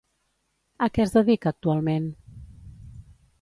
A 0.85 0.87
què 0.95 1.03
es 1.05 1.13
dedica 1.17 1.51
actualment? 1.55 2.09